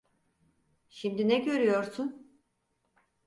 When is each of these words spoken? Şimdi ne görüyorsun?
Şimdi 0.89 1.27
ne 1.29 1.37
görüyorsun? 1.39 2.35